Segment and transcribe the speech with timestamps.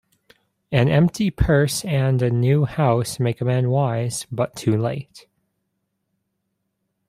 [0.71, 5.27] An empty purse, and a new house, make a man wise, but too late.